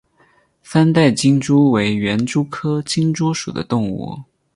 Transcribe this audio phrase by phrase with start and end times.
[0.63, 4.17] 三带金蛛为园蛛科金蛛属的动物。